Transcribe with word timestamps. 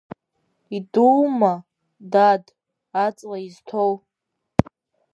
Идуума, 0.75 1.53
дад, 2.11 2.43
аҵла 3.05 3.37
изҭоу? 3.47 3.93